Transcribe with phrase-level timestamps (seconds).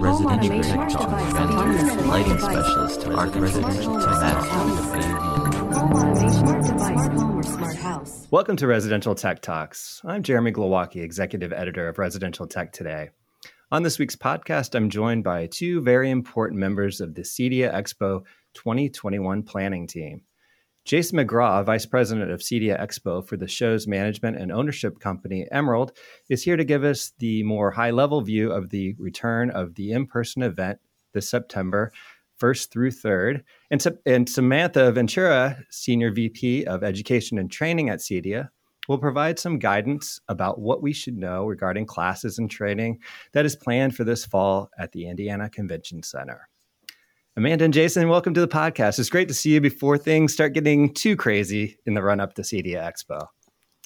[0.00, 1.10] residential tech talk,
[2.06, 4.42] lighting specialist, arc residential tech.
[8.30, 10.00] Welcome to Residential Tech Talks.
[10.02, 13.10] I'm Jeremy Glowacki, executive editor of Residential Tech Today.
[13.70, 18.24] On this week's podcast, I'm joined by two very important members of the CEDIA Expo
[18.54, 20.22] 2021 planning team.
[20.84, 25.92] Jason McGraw, Vice President of CEDIA Expo for the show's management and ownership company Emerald,
[26.28, 29.92] is here to give us the more high level view of the return of the
[29.92, 30.78] in person event
[31.12, 31.92] this September,
[32.40, 33.42] 1st through 3rd.
[33.70, 38.48] And, and Samantha Ventura, Senior VP of Education and Training at CEDIA,
[38.88, 42.98] will provide some guidance about what we should know regarding classes and training
[43.32, 46.48] that is planned for this fall at the Indiana Convention Center.
[47.36, 48.98] Amanda and Jason, welcome to the podcast.
[48.98, 52.34] It's great to see you before things start getting too crazy in the run up
[52.34, 53.28] to CEDIA Expo.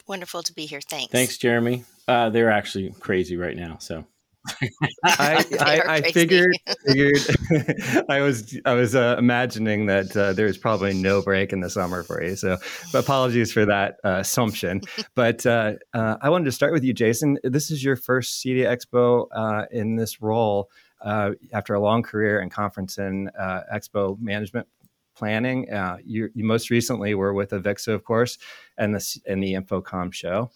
[0.07, 0.81] Wonderful to be here.
[0.81, 1.13] Thanks.
[1.13, 1.85] Thanks, Jeremy.
[2.09, 3.77] Uh, they're actually crazy right now.
[3.79, 4.07] So
[5.05, 7.19] I, I, I figured, figured
[8.09, 12.03] I was I was uh, imagining that uh, there's probably no break in the summer
[12.03, 12.37] for you.
[12.37, 12.57] So
[12.95, 14.81] apologies for that uh, assumption.
[15.15, 17.39] But uh, uh, I wanted to start with you, Jason.
[17.45, 20.71] This is your first CEDIA Expo uh, in this role
[21.05, 24.67] uh, after a long career in conference and uh, expo management
[25.15, 25.71] planning.
[25.71, 28.39] Uh, you, you, most recently were with Avixa, of course,
[28.79, 30.51] and the and the InfoComm show.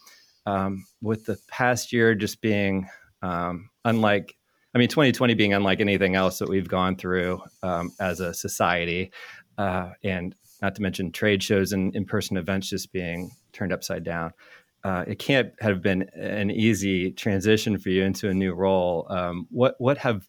[0.47, 2.89] Um, with the past year just being
[3.21, 4.35] um, unlike,
[4.75, 9.13] I mean, 2020 being unlike anything else that we've gone through um, as a society,
[9.59, 14.33] uh, and not to mention trade shows and in-person events just being turned upside down
[14.85, 19.07] uh, it can't have been an easy transition for you into a new role.
[19.11, 20.29] Um, what what have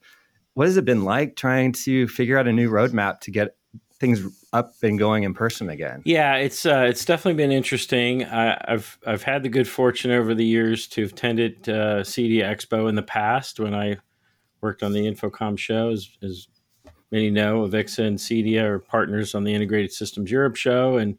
[0.53, 3.55] what has it been like trying to figure out a new roadmap to get
[3.99, 6.01] things up and going in person again?
[6.05, 8.25] Yeah, it's uh, it's definitely been interesting.
[8.25, 12.43] I, have I've had the good fortune over the years to have attended uh, CEDIA
[12.43, 13.97] Expo in the past when I
[14.61, 15.89] worked on the InfoComm show.
[15.89, 16.47] As, as
[17.11, 21.17] many know, Avixa and CEDIA are partners on the Integrated Systems Europe show, and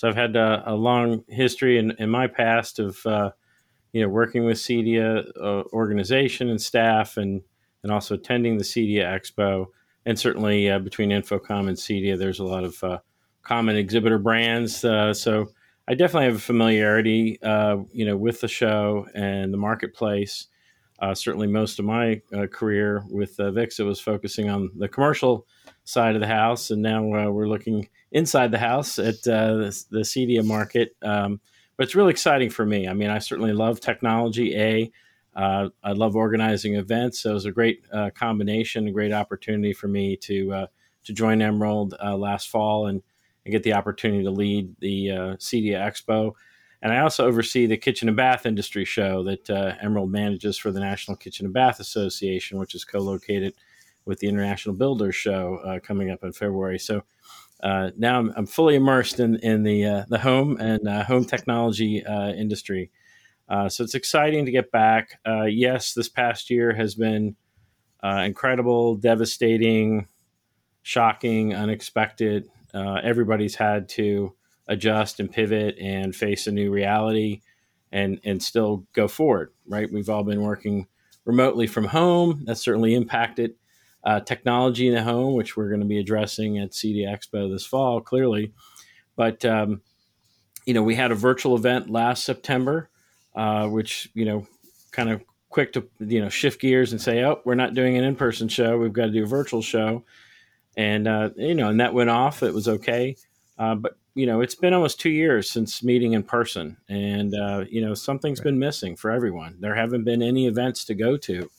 [0.00, 3.32] so I've had a, a long history in, in my past of uh,
[3.92, 7.42] you know working with CEDIA uh, organization and staff, and
[7.82, 9.66] and also attending the CEDIA Expo,
[10.06, 12.98] and certainly uh, between InfoComm and CEDIA, there's a lot of uh,
[13.42, 14.82] common exhibitor brands.
[14.86, 15.50] Uh, so
[15.86, 20.46] I definitely have a familiarity, uh, you know, with the show and the marketplace.
[21.12, 25.46] certainly, most of my career with Avixa was focusing on the commercial
[25.90, 30.00] side of the house, and now we're looking inside the house at uh, the, the
[30.00, 30.96] CEDIA market.
[31.02, 31.40] Um,
[31.76, 32.86] but it's really exciting for me.
[32.86, 34.56] I mean, I certainly love technology.
[34.56, 34.92] A,
[35.34, 39.72] uh, I love organizing events, so it was a great uh, combination, a great opportunity
[39.72, 40.66] for me to uh,
[41.04, 43.02] to join Emerald uh, last fall and,
[43.44, 46.34] and, get the opportunity to lead the uh, CEDIA Expo.
[46.82, 50.70] And I also oversee the kitchen and bath industry show that uh, Emerald manages for
[50.70, 53.54] the National Kitchen and Bath Association, which is co-located
[54.04, 56.78] with the International Builders Show coming up in February.
[56.78, 57.02] So
[57.62, 61.24] uh, now I'm, I'm, fully immersed in in the uh, the home and uh, home
[61.24, 62.90] technology uh, industry.
[63.48, 65.18] Uh, so it's exciting to get back.
[65.26, 67.36] Uh, yes, this past year has been
[68.02, 70.06] incredible, devastating,
[70.82, 72.48] shocking, unexpected.
[72.74, 74.34] everybody's had to
[74.68, 77.42] adjust and pivot and face a new reality,
[77.92, 79.52] and and still go forward.
[79.66, 79.92] Right?
[79.92, 80.86] We've all been working
[81.26, 82.44] remotely from home.
[82.46, 83.54] That's certainly impacted
[84.04, 87.66] uh, technology in the home, which we're going to be addressing at CEDIA Expo this
[87.66, 88.52] fall, clearly.
[89.16, 89.82] But um,
[90.64, 92.88] you know, we had a virtual event last September,
[93.34, 94.46] uh, which you know,
[94.92, 98.04] kind of quick to you know shift gears and say, oh, we're not doing an
[98.04, 98.78] in-person show.
[98.78, 100.04] We've got to do a virtual show,
[100.76, 102.42] and uh, you know, and that went off.
[102.42, 103.16] It was okay,
[103.58, 107.64] uh, but you know, it's been almost two years since meeting in person, and uh,
[107.68, 108.44] you know, something's right.
[108.44, 109.56] been missing for everyone.
[109.60, 111.50] There haven't been any events to go to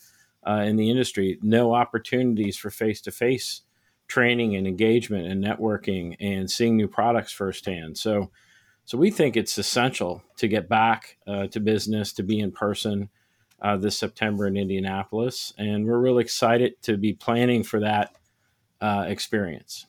[0.48, 3.62] uh, in the industry, no opportunities for face to face
[4.08, 7.98] training and engagement and networking and seeing new products firsthand.
[7.98, 8.32] So,
[8.86, 13.10] so we think it's essential to get back uh, to business, to be in person
[13.62, 18.16] uh, this September in Indianapolis, and we're really excited to be planning for that
[18.82, 19.86] uh, experience.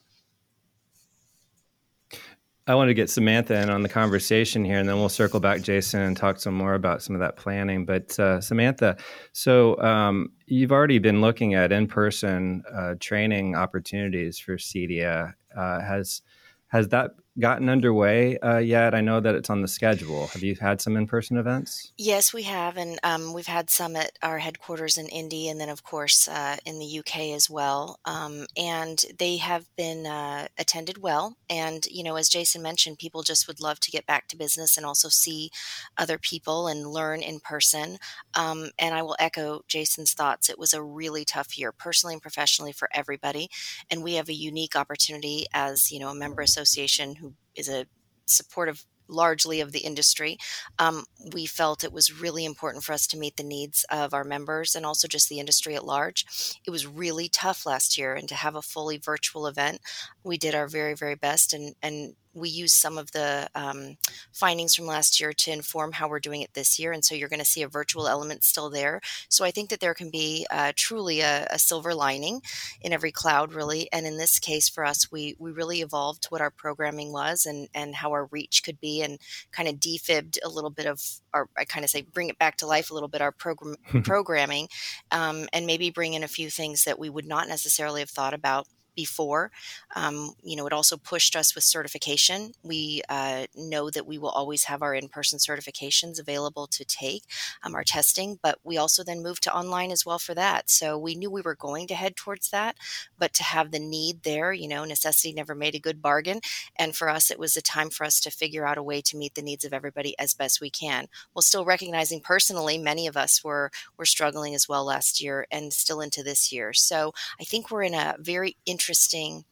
[2.65, 5.61] I want to get Samantha in on the conversation here, and then we'll circle back,
[5.61, 7.85] Jason, and talk some more about some of that planning.
[7.85, 8.95] But uh, Samantha,
[9.33, 15.33] so um, you've already been looking at in-person uh, training opportunities for CEDIA.
[15.57, 16.21] Uh, has
[16.67, 18.93] has that gotten underway uh, yet?
[18.93, 20.27] I know that it's on the schedule.
[20.27, 21.91] Have you had some in person events?
[21.97, 22.77] Yes, we have.
[22.77, 26.57] And um, we've had some at our headquarters in Indy and then, of course, uh,
[26.65, 27.99] in the UK as well.
[28.05, 31.37] Um, and they have been uh, attended well.
[31.49, 34.77] And, you know, as Jason mentioned, people just would love to get back to business
[34.77, 35.49] and also see
[35.97, 37.97] other people and learn in person.
[38.35, 40.49] Um, and I will echo Jason's thoughts.
[40.49, 43.49] It was a really tough year, personally and professionally, for everybody.
[43.89, 47.85] And we have a unique opportunity as, you know, a member association who is a
[48.25, 50.37] supportive largely of the industry,
[50.79, 54.23] um, we felt it was really important for us to meet the needs of our
[54.23, 56.25] members and also just the industry at large.
[56.65, 59.81] It was really tough last year, and to have a fully virtual event,
[60.23, 63.97] we did our very, very best and, and we use some of the um,
[64.31, 66.91] findings from last year to inform how we're doing it this year.
[66.91, 69.01] And so you're going to see a virtual element still there.
[69.29, 72.41] So I think that there can be uh, truly a, a, silver lining
[72.81, 73.91] in every cloud, really.
[73.91, 77.69] And in this case, for us, we we really evolved what our programming was and
[77.73, 79.19] and how our reach could be, and
[79.51, 81.01] kind of defibbed a little bit of
[81.33, 81.47] our.
[81.57, 84.67] I kind of say bring it back to life a little bit our program programming,
[85.11, 88.33] um, and maybe bring in a few things that we would not necessarily have thought
[88.33, 89.51] about before.
[89.95, 92.53] Um, you know, it also pushed us with certification.
[92.63, 97.23] We uh, know that we will always have our in person certifications available to take
[97.63, 100.69] um, our testing, but we also then moved to online as well for that.
[100.69, 102.77] So we knew we were going to head towards that,
[103.17, 106.39] but to have the need there, you know, necessity never made a good bargain.
[106.75, 109.17] And for us, it was a time for us to figure out a way to
[109.17, 113.17] meet the needs of everybody as best we can, while still recognizing personally, many of
[113.17, 116.73] us were were struggling as well last year and still into this year.
[116.73, 119.45] So I think we're in a very interesting interesting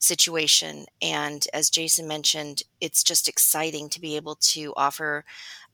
[0.00, 0.86] situation.
[1.00, 5.24] And as Jason mentioned, it's just exciting to be able to offer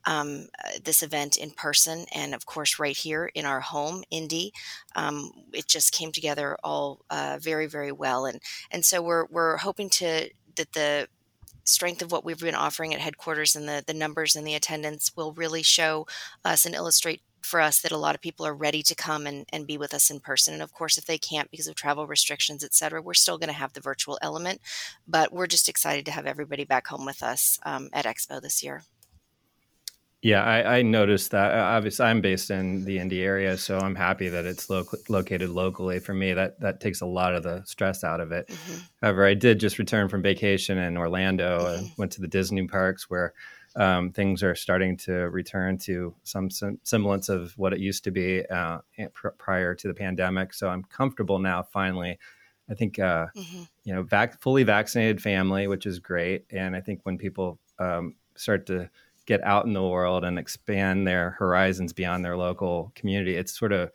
[0.04, 4.52] um, uh, this event in person and, of course, right here in our home, Indy.
[4.94, 8.26] Um, it just came together all uh, very, very well.
[8.26, 8.40] And,
[8.70, 11.08] and so we're, we're hoping to that the
[11.64, 15.16] strength of what we've been offering at headquarters and the, the numbers and the attendance
[15.16, 16.06] will really show
[16.44, 19.46] us and illustrate for us that a lot of people are ready to come and,
[19.52, 20.54] and be with us in person.
[20.54, 23.48] And of course, if they can't because of travel restrictions, et cetera, we're still going
[23.48, 24.60] to have the virtual element.
[25.06, 28.62] But we're just excited to have everybody back home with us um, at Expo this
[28.62, 28.82] year.
[30.20, 31.54] Yeah, I, I, noticed that.
[31.54, 36.00] Obviously, I'm based in the Indy area, so I'm happy that it's lo- located locally.
[36.00, 38.48] For me, that that takes a lot of the stress out of it.
[38.48, 38.78] Mm-hmm.
[39.00, 41.78] However, I did just return from vacation in Orlando mm-hmm.
[41.84, 43.32] and went to the Disney parks where
[43.78, 48.10] um, things are starting to return to some sem- semblance of what it used to
[48.10, 48.78] be uh,
[49.14, 50.52] pr- prior to the pandemic.
[50.52, 51.62] So I'm comfortable now.
[51.62, 52.18] Finally,
[52.68, 53.62] I think uh, mm-hmm.
[53.84, 56.44] you know, vac- fully vaccinated family, which is great.
[56.50, 58.90] And I think when people um, start to
[59.26, 63.72] get out in the world and expand their horizons beyond their local community, it's sort
[63.72, 63.92] of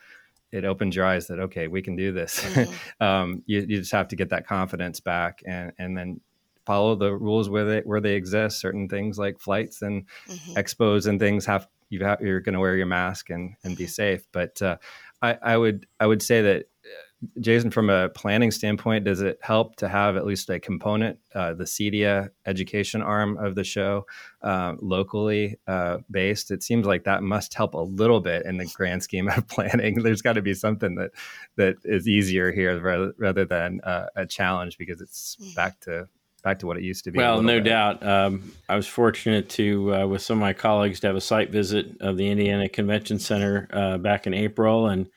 [0.53, 2.39] it opens your eyes that okay, we can do this.
[2.39, 2.73] Mm-hmm.
[3.03, 6.21] um, you, you, just have to get that confidence back, and and then
[6.65, 8.59] follow the rules where they where they exist.
[8.59, 10.53] Certain things like flights and mm-hmm.
[10.53, 13.83] expos and things have you have, you're going to wear your mask and and be
[13.83, 13.89] mm-hmm.
[13.89, 14.27] safe.
[14.31, 14.77] But uh,
[15.21, 19.39] I, I would I would say that uh, Jason, from a planning standpoint, does it
[19.41, 24.05] help to have at least a component, uh, the CEDIA education arm of the show,
[24.41, 26.51] uh, locally uh, based?
[26.51, 30.03] It seems like that must help a little bit in the grand scheme of planning.
[30.03, 31.11] There's got to be something that
[31.55, 35.53] that is easier here rather, rather than uh, a challenge because it's mm-hmm.
[35.53, 36.09] back to
[36.43, 37.17] back to what it used to be.
[37.17, 37.69] Well, no bit.
[37.69, 38.05] doubt.
[38.05, 41.51] Um, I was fortunate to, uh, with some of my colleagues, to have a site
[41.51, 45.07] visit of the Indiana Convention Center uh, back in April, and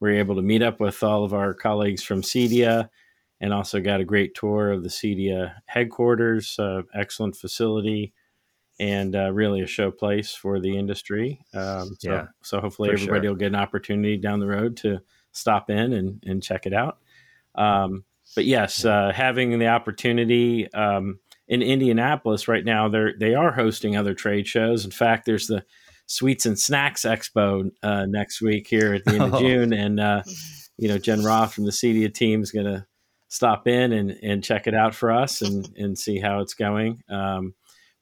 [0.00, 2.88] we were able to meet up with all of our colleagues from CEDIA,
[3.40, 6.58] and also got a great tour of the CEDIA headquarters.
[6.58, 8.12] Uh, excellent facility.
[8.80, 11.44] And uh, really a show place for the industry.
[11.54, 13.30] Um, so, yeah, so hopefully everybody sure.
[13.30, 15.00] will get an opportunity down the road to
[15.30, 16.98] stop in and, and check it out.
[17.54, 23.52] Um, but yes, uh, having the opportunity um, in Indianapolis right now, they're they are
[23.52, 24.84] hosting other trade shows.
[24.84, 25.64] In fact, there's the
[26.06, 29.40] Sweets and Snacks Expo uh, next week here at the end of oh.
[29.40, 30.22] June, and uh,
[30.78, 32.86] you know Jen Roth from the CEDIA team is going to
[33.28, 37.02] stop in and, and check it out for us and and see how it's going.
[37.08, 37.54] Um,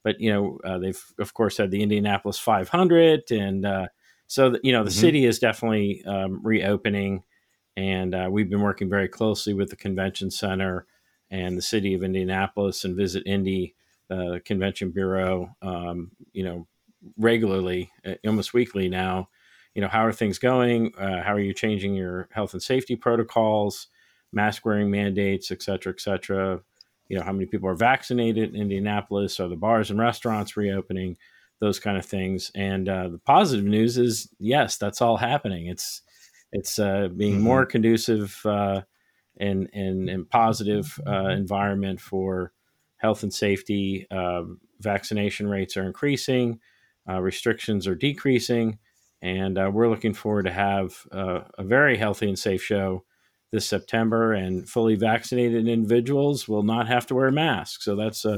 [0.04, 3.86] but you know uh, they've of course had the Indianapolis 500, and uh,
[4.26, 5.00] so the, you know the mm-hmm.
[5.00, 7.22] city is definitely um, reopening
[7.76, 10.86] and uh, we've been working very closely with the convention center
[11.30, 13.74] and the city of Indianapolis and Visit Indy
[14.10, 16.66] uh, Convention Bureau, um, you know,
[17.16, 19.28] regularly, uh, almost weekly now.
[19.74, 20.92] You know, how are things going?
[20.96, 23.86] Uh, how are you changing your health and safety protocols,
[24.32, 26.60] mask wearing mandates, et cetera, et cetera?
[27.08, 29.38] You know, how many people are vaccinated in Indianapolis?
[29.38, 31.16] Are the bars and restaurants reopening?
[31.60, 32.50] Those kind of things.
[32.54, 35.66] And uh, the positive news is, yes, that's all happening.
[35.66, 36.00] It's
[36.52, 37.44] it's uh, being mm-hmm.
[37.44, 38.82] more conducive uh,
[39.38, 42.52] and, and, and positive uh, environment for
[42.96, 44.06] health and safety.
[44.10, 46.60] Um, vaccination rates are increasing,
[47.08, 48.78] uh, restrictions are decreasing,
[49.22, 53.04] and uh, we're looking forward to have uh, a very healthy and safe show
[53.52, 54.32] this September.
[54.32, 57.84] And fully vaccinated individuals will not have to wear masks.
[57.84, 58.36] So that's a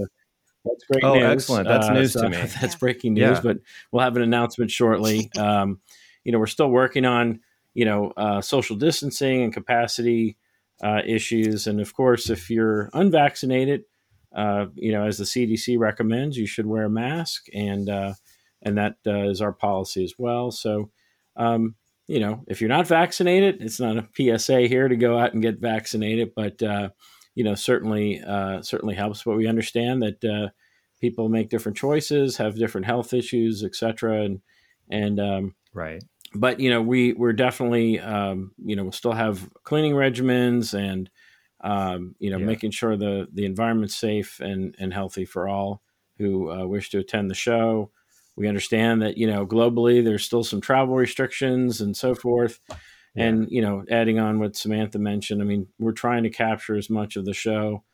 [0.64, 1.24] that's great oh, news.
[1.24, 1.68] excellent!
[1.68, 2.36] That's uh, news so to me.
[2.60, 3.40] That's breaking news, yeah.
[3.42, 3.56] but
[3.90, 5.30] we'll have an announcement shortly.
[5.36, 5.80] Um,
[6.22, 7.40] you know, we're still working on
[7.74, 10.36] you know uh, social distancing and capacity
[10.82, 13.84] uh, issues, and of course, if you're unvaccinated,
[14.34, 18.14] uh, you know, as the CDC recommends, you should wear a mask, and uh,
[18.62, 20.50] and that uh, is our policy as well.
[20.50, 20.90] So,
[21.36, 21.76] um,
[22.08, 25.42] you know, if you're not vaccinated, it's not a PSA here to go out and
[25.42, 26.90] get vaccinated, but uh,
[27.34, 28.20] you know, certainly
[28.62, 29.22] certainly helps.
[29.22, 30.52] But we understand that
[31.00, 34.40] people make different choices, have different health issues, etc., and
[34.90, 36.02] and um, right.
[36.34, 41.10] But you know, we we're definitely um, you know we'll still have cleaning regimens and
[41.62, 42.46] um, you know, yeah.
[42.46, 45.82] making sure the the environment's safe and and healthy for all
[46.18, 47.90] who uh, wish to attend the show.
[48.36, 52.60] We understand that you know globally there's still some travel restrictions and so forth.
[53.14, 53.24] Yeah.
[53.24, 56.90] And you know, adding on what Samantha mentioned, I mean, we're trying to capture as
[56.90, 57.84] much of the show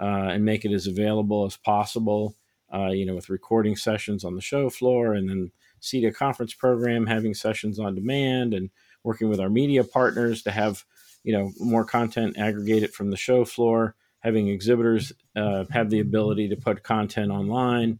[0.00, 2.36] uh, and make it as available as possible.
[2.72, 5.52] Uh, you know, with recording sessions on the show floor, and then
[5.84, 8.70] CEDIA conference program having sessions on demand, and
[9.02, 10.84] working with our media partners to have
[11.22, 16.48] you know more content aggregated from the show floor having exhibitors uh, have the ability
[16.48, 17.98] to put content online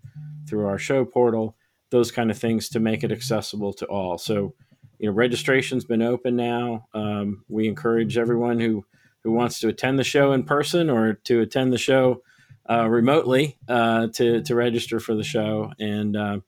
[0.49, 1.55] through our show portal
[1.91, 4.19] those kind of things to make it accessible to all.
[4.19, 4.55] So
[4.99, 6.89] you know registration's been open now.
[6.95, 8.85] Um, we encourage everyone who
[9.23, 12.23] who wants to attend the show in person or to attend the show
[12.69, 15.73] uh, remotely uh, to to register for the show.
[15.79, 16.41] And uh,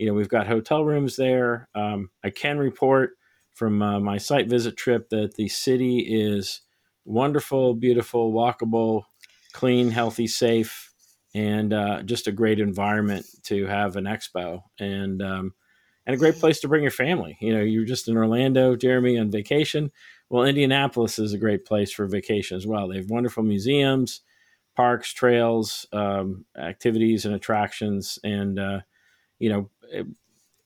[0.00, 3.12] you know we've got hotel rooms there um, i can report
[3.54, 6.62] from uh, my site visit trip that the city is
[7.04, 9.02] wonderful, beautiful, walkable,
[9.52, 10.92] clean, healthy, safe,
[11.34, 15.52] and uh, just a great environment to have an expo and um,
[16.06, 17.36] and a great place to bring your family.
[17.40, 19.92] You know, you're just in Orlando, Jeremy, on vacation.
[20.28, 22.88] Well, Indianapolis is a great place for vacation as well.
[22.88, 24.22] They have wonderful museums,
[24.74, 28.18] parks, trails, um, activities, and attractions.
[28.24, 28.80] And uh,
[29.38, 29.70] you know,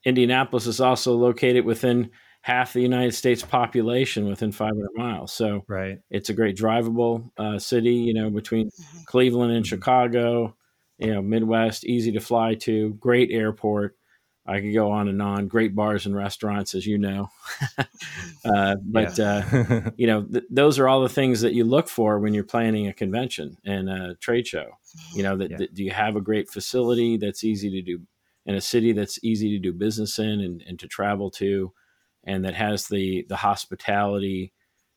[0.05, 2.11] Indianapolis is also located within
[2.45, 5.33] half the United States population within 500 miles.
[5.33, 5.97] So right.
[6.11, 8.97] it's a great drivable uh, city, you know, between mm-hmm.
[9.07, 9.75] Cleveland and mm-hmm.
[9.75, 10.55] Chicago,
[10.99, 13.97] you know, Midwest, easy to fly to, great airport.
[14.45, 15.47] I could go on and on.
[15.47, 17.31] Great bars and restaurants, as you know.
[18.45, 19.41] uh, but uh,
[19.97, 22.87] you know, th- those are all the things that you look for when you're planning
[22.87, 24.77] a convention and a trade show.
[25.15, 25.57] You know, that, yeah.
[25.57, 28.01] that do you have a great facility that's easy to do
[28.45, 31.73] in a city that's easy to do business in and, and to travel to?
[32.25, 34.51] and that has the the hospitality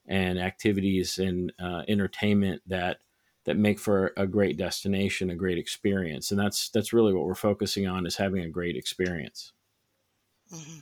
[0.06, 2.98] and activities and uh, entertainment that
[3.44, 7.34] that make for a great destination, a great experience, and that's that's really what we're
[7.34, 9.52] focusing on is having a great experience.
[10.52, 10.78] Mm-hmm.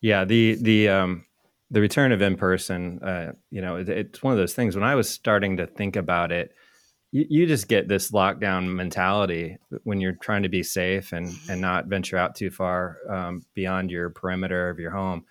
[0.00, 1.24] Yeah, the the um,
[1.70, 4.74] the return of in person, uh, you know, it, it's one of those things.
[4.74, 6.54] When I was starting to think about it,
[7.12, 11.50] you, you just get this lockdown mentality when you're trying to be safe and mm-hmm.
[11.50, 15.24] and not venture out too far um, beyond your perimeter of your home.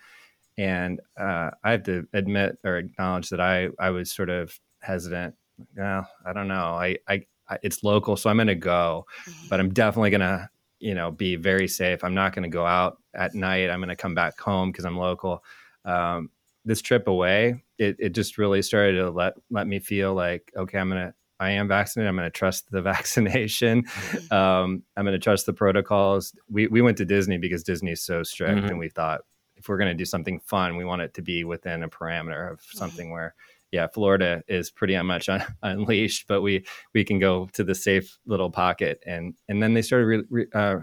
[0.58, 5.34] And uh, I have to admit or acknowledge that I I was sort of hesitant.
[5.76, 6.74] Well, I don't know.
[6.74, 9.48] I, I, I it's local, so I'm going to go, mm-hmm.
[9.48, 12.04] but I'm definitely going to you know be very safe.
[12.04, 13.70] I'm not going to go out at night.
[13.70, 15.42] I'm going to come back home because I'm local.
[15.84, 16.30] Um,
[16.66, 20.78] this trip away, it, it just really started to let let me feel like okay,
[20.78, 22.08] I'm gonna I am vaccinated.
[22.08, 23.84] I'm going to trust the vaccination.
[23.84, 24.34] Mm-hmm.
[24.34, 26.32] Um, I'm going to trust the protocols.
[26.48, 28.68] We we went to Disney because Disney is so strict, mm-hmm.
[28.68, 29.22] and we thought
[29.56, 32.52] if we're going to do something fun, we want it to be within a parameter
[32.52, 32.78] of mm-hmm.
[32.78, 33.14] something mm-hmm.
[33.14, 33.34] where,
[33.72, 38.18] yeah, Florida is pretty much un- unleashed, but we we can go to the safe
[38.26, 40.76] little pocket, and and then they started re- re- uh,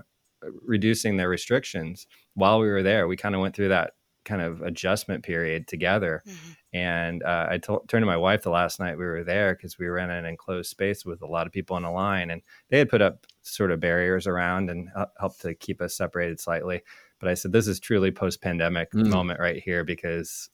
[0.63, 3.07] reducing their restrictions while we were there.
[3.07, 3.93] We kind of went through that
[4.27, 6.21] kind of adjustment period together.
[6.27, 6.51] Mm-hmm.
[6.73, 9.87] And uh, I turned to my wife the last night we were there because we
[9.87, 12.77] were in an enclosed space with a lot of people in a line, and they
[12.77, 16.83] had put up sort of barriers around and helped to keep us separated slightly.
[17.19, 19.07] But I said, this is truly post-pandemic mm.
[19.07, 20.49] moment right here because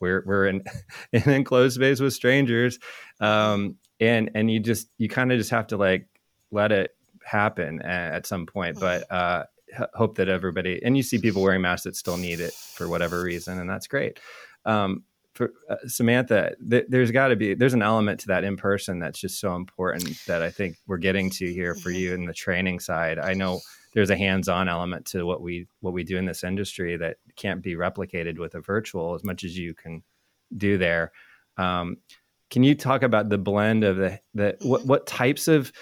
[0.00, 0.62] we're we're in,
[1.12, 2.78] in an enclosed space with strangers,
[3.20, 6.06] um, and and you just you kind of just have to like
[6.50, 8.78] let it happen at, at some point.
[8.80, 9.44] But uh,
[9.94, 13.22] hope that everybody and you see people wearing masks that still need it for whatever
[13.22, 14.20] reason, and that's great.
[14.64, 15.04] Um,
[15.34, 18.98] for uh, Samantha, th- there's got to be there's an element to that in person
[18.98, 22.32] that's just so important that I think we're getting to here for you in the
[22.32, 23.18] training side.
[23.18, 23.60] I know
[23.92, 27.62] there's a hands-on element to what we what we do in this industry that can't
[27.62, 30.02] be replicated with a virtual as much as you can
[30.56, 31.12] do there.
[31.56, 31.98] Um,
[32.50, 34.88] can you talk about the blend of the the mm-hmm.
[34.88, 35.72] what types of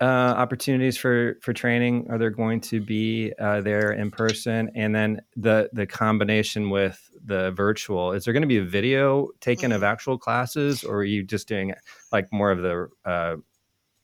[0.00, 4.94] uh, opportunities for for training are there going to be uh, there in person, and
[4.94, 8.12] then the the combination with the virtual?
[8.12, 9.76] Is there going to be a video taken mm-hmm.
[9.76, 11.74] of actual classes, or are you just doing
[12.12, 13.36] like more of the uh,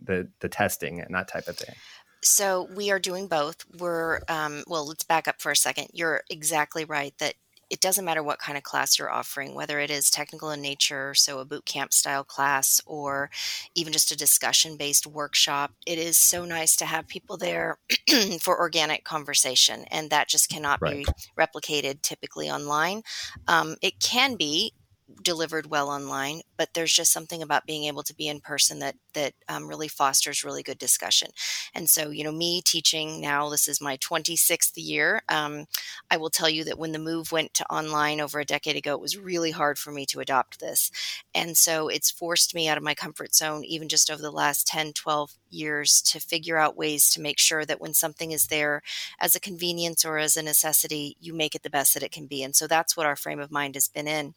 [0.01, 1.75] the the testing and that type of thing?
[2.23, 3.65] So we are doing both.
[3.79, 4.87] We're um, well.
[4.87, 5.89] Let's back up for a second.
[5.93, 7.35] You're exactly right that
[7.73, 11.14] it doesn't matter what kind of class you're offering, whether it is technical in nature,
[11.14, 13.31] so a boot camp style class, or
[13.75, 15.73] even just a discussion based workshop.
[15.87, 17.79] It is so nice to have people there
[18.43, 21.07] for organic conversation, and that just cannot right.
[21.07, 23.05] be replicated typically online.
[23.49, 24.75] Um, it can be
[25.23, 28.97] delivered well online, but there's just something about being able to be in person that
[29.14, 31.29] that um, really fosters really good discussion.
[31.75, 35.23] And so, you know, me teaching now, this is my 26th year.
[35.29, 35.67] Um,
[36.11, 38.95] I will tell you that when the move went to online over a decade ago,
[38.95, 40.91] it was really hard for me to adopt this.
[41.35, 44.67] And so it's forced me out of my comfort zone, even just over the last
[44.67, 48.83] 10, 12 years, to figure out ways to make sure that when something is there
[49.21, 52.26] as a convenience or as a necessity, you make it the best that it can
[52.26, 52.43] be.
[52.43, 54.35] And so that's what our frame of mind has been in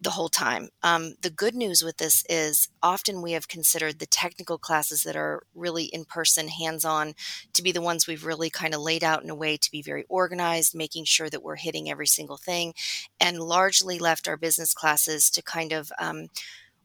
[0.00, 0.68] the whole time.
[0.82, 5.16] Um, the good news with this is often we have considered the technical classes that
[5.16, 7.14] are really in person, hands on,
[7.54, 9.82] to be the ones we've really kind of laid out in a way to be
[9.82, 12.74] very organized, making sure that we're hitting every single thing,
[13.20, 16.28] and largely left our business classes to kind of um,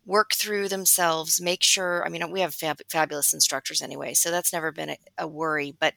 [0.06, 2.04] work through themselves, make sure.
[2.06, 5.76] I mean, we have fab- fabulous instructors anyway, so that's never been a, a worry,
[5.80, 5.94] but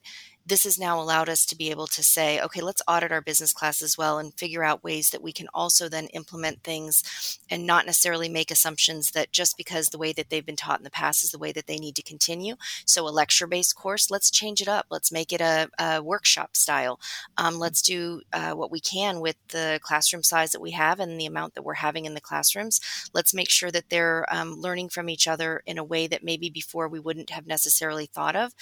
[0.47, 3.53] this has now allowed us to be able to say, okay, let's audit our business
[3.53, 7.67] class as well and figure out ways that we can also then implement things and
[7.67, 10.91] not necessarily make assumptions that just because the way that they've been taught in the
[10.91, 12.57] past is the way that they need to continue.
[12.85, 14.87] So, a lecture based course, let's change it up.
[14.91, 17.01] Let's make it a, a workshop style.
[17.39, 21.19] Um, let's do uh, what we can with the classroom size that we have and
[21.19, 22.81] the amount that we're having in the classrooms.
[23.15, 26.51] Let's make sure that they're um, learning from each other in a way that maybe
[26.51, 28.53] before we wouldn't have necessarily thought of.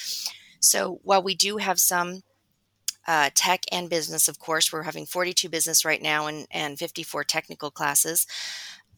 [0.62, 2.23] So while we do have some
[3.07, 7.25] uh, tech and business, of course, we're having 42 business right now and, and 54
[7.25, 8.26] technical classes,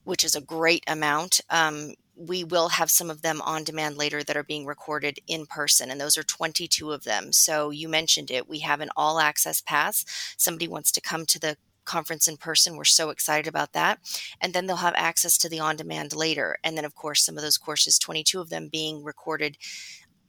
[0.05, 1.41] which is a great amount.
[1.49, 5.47] Um, we will have some of them on demand later that are being recorded in
[5.47, 7.33] person, and those are 22 of them.
[7.33, 8.49] So you mentioned it.
[8.49, 10.05] We have an all access pass.
[10.37, 12.77] Somebody wants to come to the conference in person.
[12.77, 13.99] We're so excited about that.
[14.41, 16.57] And then they'll have access to the on demand later.
[16.65, 19.59] And then, of course, some of those courses, 22 of them being recorded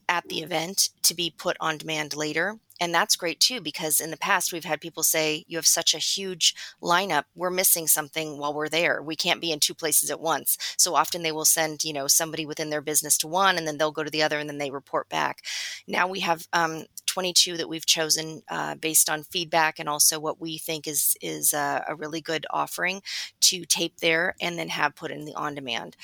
[0.07, 2.59] at the event to be put on demand later.
[2.79, 5.93] And that's great too, because in the past we've had people say, You have such
[5.93, 9.01] a huge lineup, we're missing something while we're there.
[9.01, 10.57] We can't be in two places at once.
[10.77, 13.77] So often they will send, you know, somebody within their business to one and then
[13.77, 15.41] they'll go to the other and then they report back.
[15.87, 16.85] Now we have um,
[17.15, 21.53] 22 that we've chosen uh, based on feedback and also what we think is is
[21.53, 23.01] a, a really good offering
[23.39, 25.95] to tape there and then have put in the on demand.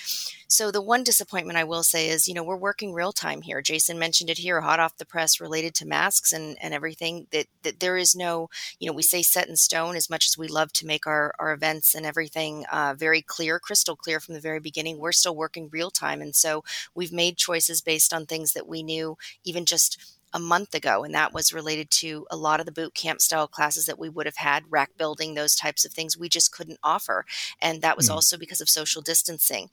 [0.47, 3.62] So the one disappointment I will say is, you know, we're working real time here.
[3.62, 7.28] Jason mentioned it here, hot off the press, related to masks and and everything.
[7.32, 10.38] That that there is no, you know, we say set in stone as much as
[10.38, 14.36] we love to make our our events and everything uh, very clear, crystal clear from
[14.36, 14.97] the very beginning.
[14.97, 16.63] We're still working real time, and so
[16.95, 21.13] we've made choices based on things that we knew even just a month ago, and
[21.13, 24.26] that was related to a lot of the boot camp style classes that we would
[24.26, 27.26] have had, rack building, those types of things we just couldn't offer.
[27.62, 28.13] And that was mm.
[28.13, 29.70] also because of social distancing.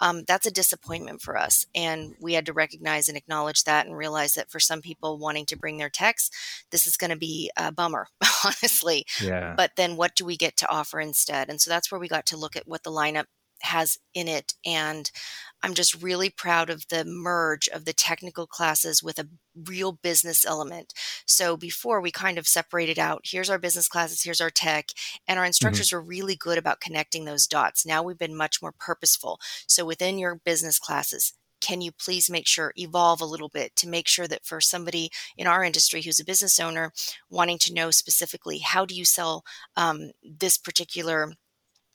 [0.00, 1.66] Um, that's a disappointment for us.
[1.74, 5.46] And we had to recognize and acknowledge that and realize that for some people wanting
[5.46, 6.30] to bring their techs,
[6.70, 8.08] this is going to be a bummer,
[8.44, 9.06] honestly.
[9.22, 9.54] Yeah.
[9.56, 11.48] But then what do we get to offer instead?
[11.48, 13.26] And so that's where we got to look at what the lineup
[13.62, 14.54] has in it.
[14.64, 15.10] And
[15.62, 19.28] I'm just really proud of the merge of the technical classes with a
[19.66, 20.94] real business element.
[21.26, 24.88] So before we kind of separated out here's our business classes, here's our tech,
[25.26, 25.48] and our mm-hmm.
[25.48, 25.96] instructors mm-hmm.
[25.96, 27.84] are really good about connecting those dots.
[27.84, 29.40] Now we've been much more purposeful.
[29.66, 33.88] So within your business classes, can you please make sure evolve a little bit to
[33.88, 36.92] make sure that for somebody in our industry who's a business owner
[37.30, 39.44] wanting to know specifically how do you sell
[39.76, 41.32] um, this particular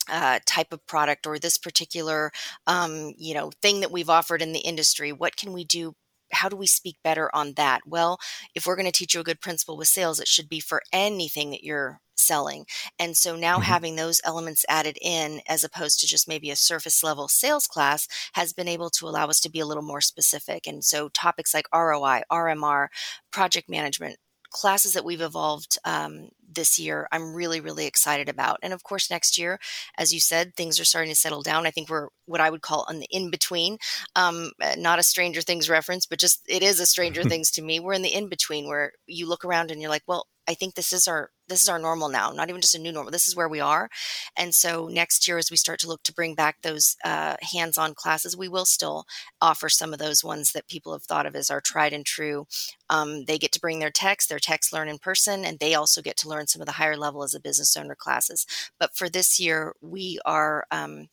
[0.09, 2.31] uh, type of product or this particular
[2.67, 5.93] um, you know thing that we've offered in the industry what can we do?
[6.31, 7.81] How do we speak better on that?
[7.85, 8.19] Well
[8.55, 10.81] if we're going to teach you a good principle with sales it should be for
[10.91, 12.65] anything that you're selling.
[12.99, 13.63] And so now mm-hmm.
[13.63, 18.07] having those elements added in as opposed to just maybe a surface level sales class
[18.33, 20.67] has been able to allow us to be a little more specific.
[20.67, 22.87] And so topics like roi rmr
[23.31, 24.17] project management
[24.53, 28.59] classes that we've evolved um, this year, I'm really, really excited about.
[28.63, 29.59] And of course, next year,
[29.97, 31.65] as you said, things are starting to settle down.
[31.65, 33.77] I think we're what I would call on the in between,
[34.15, 37.61] um, uh, not a Stranger Things reference, but just it is a Stranger Things to
[37.61, 37.79] me.
[37.79, 40.75] We're in the in between where you look around and you're like, well, I think
[40.75, 43.11] this is our this is our normal now, not even just a new normal.
[43.11, 43.89] This is where we are.
[44.37, 47.77] And so next year, as we start to look to bring back those uh, hands
[47.77, 49.05] on classes, we will still
[49.41, 52.47] offer some of those ones that people have thought of as our tried and true.
[52.89, 56.01] Um, they get to bring their techs, their techs learn in person, and they also
[56.01, 58.45] get to learn some of the higher level as a business owner classes.
[58.79, 60.65] But for this year, we are.
[60.71, 61.09] Um,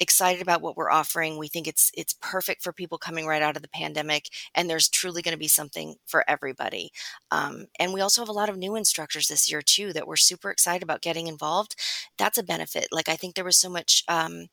[0.00, 1.38] excited about what we're offering.
[1.38, 4.88] We think it's it's perfect for people coming right out of the pandemic, and there's
[4.88, 6.90] truly going to be something for everybody.
[7.30, 10.16] Um, and we also have a lot of new instructors this year too that we're
[10.16, 11.74] super excited about getting involved.
[12.18, 12.88] That's a benefit.
[12.92, 14.46] Like I think there was so much um,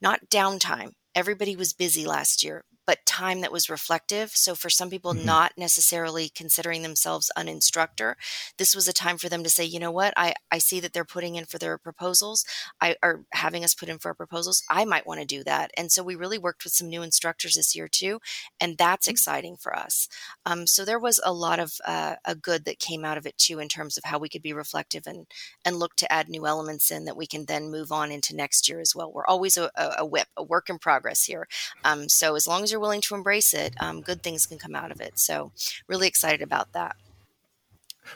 [0.00, 0.92] not downtime.
[1.14, 4.32] Everybody was busy last year, but time that was reflective.
[4.32, 5.24] So for some people mm-hmm.
[5.24, 8.16] not necessarily considering themselves an instructor,
[8.58, 10.92] this was a time for them to say, you know what, I, I see that
[10.92, 12.44] they're putting in for their proposals.
[12.80, 14.64] I are having us put in for our proposals.
[14.68, 15.70] I might want to do that.
[15.76, 18.18] And so we really worked with some new instructors this year too.
[18.60, 19.12] And that's mm-hmm.
[19.12, 20.08] exciting for us.
[20.44, 23.38] Um, so there was a lot of uh, a good that came out of it
[23.38, 25.28] too in terms of how we could be reflective and
[25.64, 28.68] and look to add new elements in that we can then move on into next
[28.68, 29.12] year as well.
[29.12, 31.46] We're always a, a, a whip, a work in progress here.
[31.84, 34.56] Um, so as long as you're you're willing to embrace it, um, good things can
[34.58, 35.18] come out of it.
[35.18, 35.52] So,
[35.86, 36.96] really excited about that.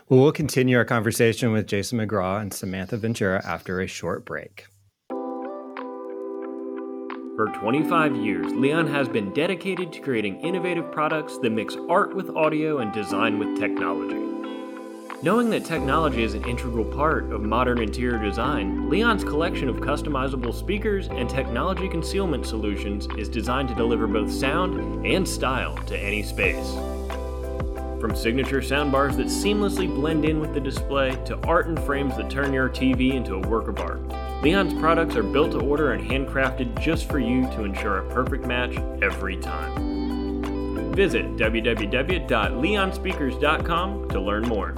[0.09, 4.66] Well, we'll continue our conversation with Jason McGraw and Samantha Ventura after a short break.
[7.37, 12.31] For 25 years, Leon has been dedicated to creating innovative products that mix art with
[12.31, 14.22] audio and design with technology.
[15.24, 20.52] Knowing that technology is an integral part of modern interior design, Leon's collection of customizable
[20.52, 26.22] speakers and technology concealment solutions is designed to deliver both sound and style to any
[26.22, 26.74] space.
[28.02, 32.28] From signature soundbars that seamlessly blend in with the display to art and frames that
[32.28, 34.02] turn your TV into a work of art,
[34.42, 38.44] Leon's products are built to order and handcrafted just for you to ensure a perfect
[38.44, 40.92] match every time.
[40.92, 44.74] Visit www.leonspeakers.com to learn more.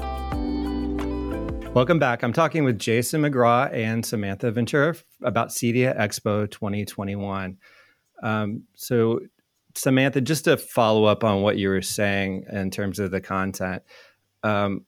[1.77, 2.23] Welcome back.
[2.23, 7.59] I'm talking with Jason McGraw and Samantha Ventura about CEDIA Expo 2021.
[8.23, 9.21] Um, so,
[9.75, 13.83] Samantha, just to follow up on what you were saying in terms of the content,
[14.43, 14.87] um,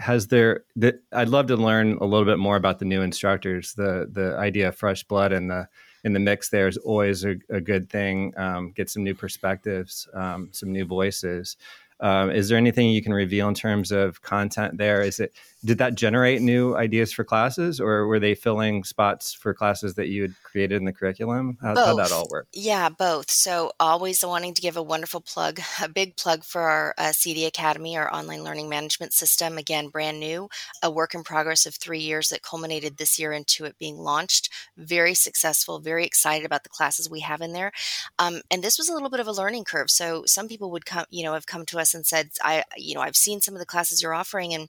[0.00, 0.64] has there?
[0.74, 3.74] The, I'd love to learn a little bit more about the new instructors.
[3.74, 5.68] The the idea of fresh blood in the
[6.02, 8.34] in the mix there is always a, a good thing.
[8.36, 11.56] Um, get some new perspectives, um, some new voices.
[12.00, 15.02] Um, is there anything you can reveal in terms of content there?
[15.02, 19.52] Is it did that generate new ideas for classes, or were they filling spots for
[19.52, 21.58] classes that you had created in the curriculum?
[21.60, 22.48] How, how'd that all work?
[22.52, 23.30] Yeah, both.
[23.30, 27.46] So always wanting to give a wonderful plug, a big plug for our uh, CEDIA
[27.46, 29.58] Academy, our online learning management system.
[29.58, 30.48] Again, brand new,
[30.82, 34.48] a work in progress of three years that culminated this year into it being launched.
[34.76, 35.78] Very successful.
[35.78, 37.72] Very excited about the classes we have in there.
[38.18, 39.90] Um, and this was a little bit of a learning curve.
[39.90, 42.94] So some people would come, you know, have come to us and said, I, you
[42.94, 44.68] know, I've seen some of the classes you're offering, and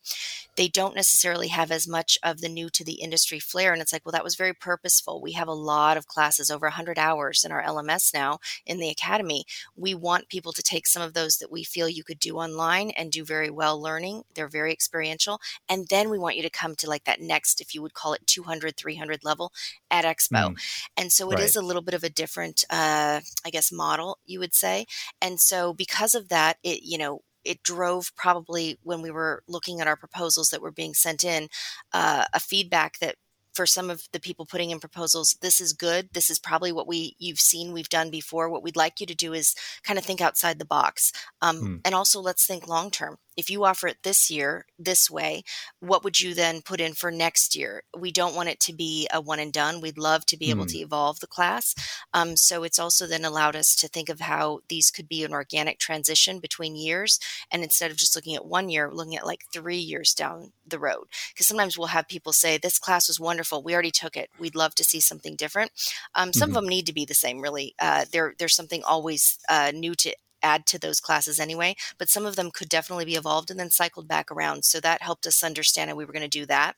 [0.57, 3.73] they don't necessarily have as much of the new to the industry flair.
[3.73, 5.21] And it's like, well, that was very purposeful.
[5.21, 8.89] We have a lot of classes, over 100 hours in our LMS now in the
[8.89, 9.45] academy.
[9.75, 12.91] We want people to take some of those that we feel you could do online
[12.91, 14.23] and do very well learning.
[14.33, 15.39] They're very experiential.
[15.69, 18.13] And then we want you to come to like that next, if you would call
[18.13, 19.51] it 200, 300 level
[19.89, 20.53] at Expo.
[20.53, 20.55] Mm.
[20.97, 21.43] And so it right.
[21.43, 24.85] is a little bit of a different, uh, I guess, model, you would say.
[25.21, 29.81] And so because of that, it, you know, it drove probably when we were looking
[29.81, 31.47] at our proposals that were being sent in
[31.93, 33.15] uh, a feedback that
[33.53, 36.09] for some of the people putting in proposals this is good.
[36.13, 38.49] This is probably what we you've seen we've done before.
[38.49, 41.11] What we'd like you to do is kind of think outside the box.
[41.41, 41.81] Um, mm.
[41.83, 45.43] and also let's think long term if you offer it this year this way
[45.79, 47.83] what would you then put in for next year?
[47.97, 49.81] We don't want it to be a one and done.
[49.81, 50.51] We'd love to be mm.
[50.51, 51.75] able to evolve the class
[52.13, 55.33] um, so it's also then allowed us to think of how these could be an
[55.33, 57.19] organic transition between years
[57.51, 60.79] and instead of just looking at one year looking at like three years down the
[60.79, 61.05] road.
[61.33, 63.63] Because sometimes we'll have people say this class was wonderful.
[63.63, 64.29] We already took it.
[64.39, 65.71] We'd love to see something different.
[66.15, 66.57] Um, some mm-hmm.
[66.57, 67.75] of them need to be the same really.
[67.79, 72.25] Uh, there, there's something always uh, new to add to those classes anyway, but some
[72.25, 74.65] of them could definitely be evolved and then cycled back around.
[74.65, 76.75] So that helped us understand how we were going to do that.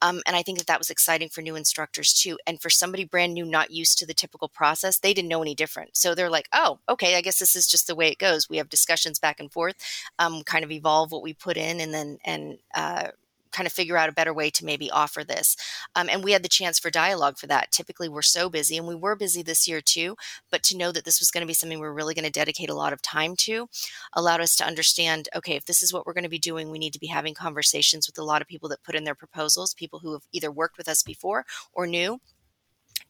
[0.00, 2.38] Um, and I think that that was exciting for new instructors too.
[2.46, 5.54] And for somebody brand new, not used to the typical process, they didn't know any
[5.54, 5.96] different.
[5.96, 8.50] So they're like, oh, okay, I guess this is just the way it goes.
[8.50, 9.76] We have discussions back and forth,
[10.18, 13.08] um, kind of evolve what we put in and then, and, uh,
[13.52, 15.56] kind of figure out a better way to maybe offer this.
[15.94, 17.70] Um, and we had the chance for dialogue for that.
[17.70, 20.16] Typically, we're so busy, and we were busy this year too.
[20.50, 22.30] But to know that this was going to be something we we're really going to
[22.30, 23.68] dedicate a lot of time to
[24.14, 26.78] allowed us to understand okay, if this is what we're going to be doing, we
[26.78, 29.74] need to be having conversations with a lot of people that put in their proposals,
[29.74, 32.20] people who have either worked with us before or new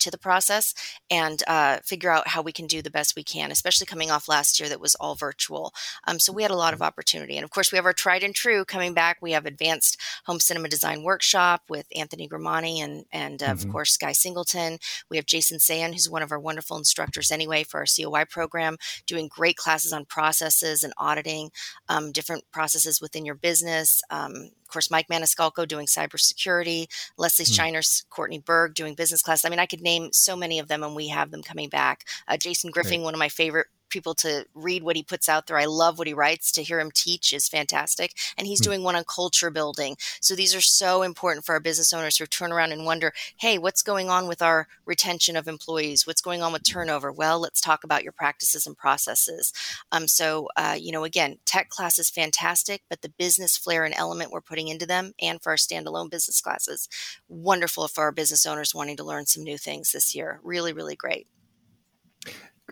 [0.03, 0.75] to the process
[1.11, 4.29] and uh, figure out how we can do the best we can, especially coming off
[4.29, 5.73] last year that was all virtual.
[6.07, 7.37] Um, so we had a lot of opportunity.
[7.37, 9.19] And of course, we have our tried and true coming back.
[9.21, 13.53] We have Advanced Home Cinema Design Workshop with Anthony Grimani and, and mm-hmm.
[13.53, 14.79] of course, Guy Singleton.
[15.11, 18.77] We have Jason Sayan, who's one of our wonderful instructors anyway for our COI program,
[19.07, 21.51] doing great classes on processes and auditing
[21.88, 24.03] um, different processes within your business.
[24.11, 28.05] Um, course, Mike Maniscalco doing cybersecurity, Leslie mm.
[28.11, 29.45] Courtney Berg doing business class.
[29.45, 32.05] I mean, I could name so many of them, and we have them coming back.
[32.29, 33.05] Uh, Jason Griffin, right.
[33.05, 35.59] one of my favorite people to read what he puts out there.
[35.59, 36.50] I love what he writes.
[36.52, 38.14] To hear him teach is fantastic.
[38.37, 39.96] And he's mm doing one on culture building.
[40.20, 43.59] So these are so important for our business owners who turn around and wonder, hey,
[43.59, 46.07] what's going on with our retention of employees?
[46.07, 47.11] What's going on with turnover?
[47.11, 49.52] Well, let's talk about your practices and processes.
[49.90, 53.94] Um, so, uh, you know, again, tech class is fantastic, but the business flair and
[53.96, 56.88] element we're putting into them and for our standalone business classes,
[57.28, 60.40] wonderful for our business owners wanting to learn some new things this year.
[60.44, 61.26] Really, really great.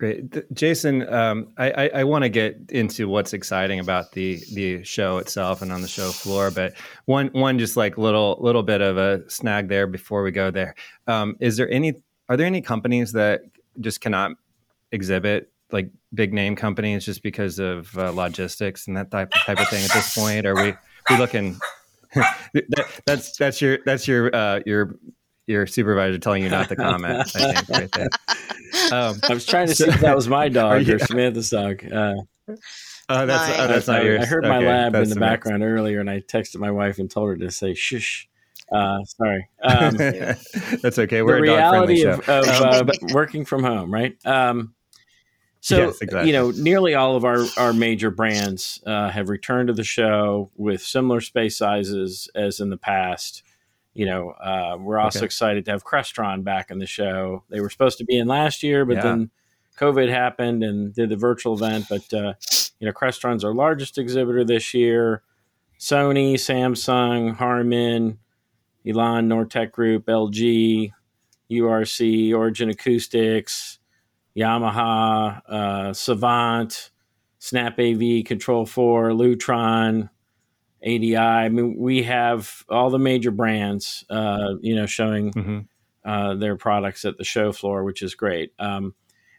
[0.00, 1.06] Great, Jason.
[1.12, 5.60] Um, I, I, I want to get into what's exciting about the the show itself
[5.60, 6.72] and on the show floor, but
[7.04, 10.74] one one just like little little bit of a snag there before we go there.
[11.06, 13.42] Um, is there any are there any companies that
[13.78, 14.32] just cannot
[14.90, 19.68] exhibit like big name companies just because of uh, logistics and that type type of
[19.68, 20.46] thing at this point?
[20.46, 20.72] Are we
[21.10, 21.58] we looking?
[22.14, 24.96] that, that's that's your that's your uh, your
[25.50, 27.30] your supervisor telling you not to comment.
[27.36, 28.08] I think right there.
[28.92, 31.84] Um, I was trying to so, see if that was my dog or Samantha's dog.
[31.84, 32.14] Uh,
[33.08, 34.22] oh, that's, oh, that's not yours.
[34.22, 37.10] I heard okay, my lab in the background earlier, and I texted my wife and
[37.10, 38.28] told her to say "shush."
[38.72, 39.48] Uh, sorry.
[39.62, 39.96] Um,
[40.82, 41.22] that's okay.
[41.22, 44.16] We're the reality of, of uh, working from home, right?
[44.24, 44.74] Um,
[45.60, 46.28] so, yes, exactly.
[46.28, 50.50] you know, nearly all of our, our major brands uh, have returned to the show
[50.56, 53.42] with similar space sizes as in the past.
[53.94, 55.26] You know, uh, we're also okay.
[55.26, 57.44] excited to have Crestron back in the show.
[57.48, 59.02] They were supposed to be in last year, but yeah.
[59.02, 59.30] then
[59.78, 61.86] COVID happened and did the virtual event.
[61.88, 62.34] But uh,
[62.78, 65.22] you know, Crestron's our largest exhibitor this year.
[65.78, 68.18] Sony, Samsung, Harman,
[68.86, 70.92] Elan, Nortek Group, LG,
[71.50, 73.78] URC, Origin Acoustics,
[74.36, 76.90] Yamaha, uh, Savant,
[77.38, 80.10] Snap AV, Control 4, Lutron,
[80.84, 81.16] ADI.
[81.16, 85.58] I mean, we have all the major brands, uh, you know, showing mm-hmm.
[86.08, 88.52] uh, their products at the show floor, which is great.
[88.58, 88.94] Um,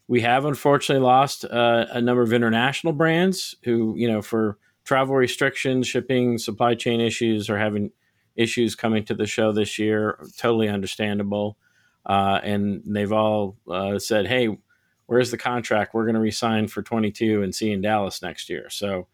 [0.08, 5.16] we have unfortunately lost uh, a number of international brands who, you know, for travel
[5.16, 7.92] restrictions, shipping, supply chain issues, are having
[8.36, 10.20] issues coming to the show this year.
[10.38, 11.58] Totally understandable.
[12.06, 14.58] Uh, and they've all uh, said, "Hey,
[15.06, 15.94] where's the contract?
[15.94, 19.08] We're going to resign for 22 and see in Dallas next year." So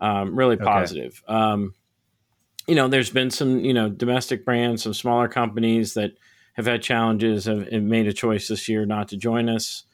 [0.00, 1.22] um, really positive.
[1.28, 1.36] Okay.
[1.36, 1.74] Um,
[2.66, 6.12] you know, there's been some, you know, domestic brands, some smaller companies that
[6.54, 9.84] have had challenges, have, have made a choice this year not to join us,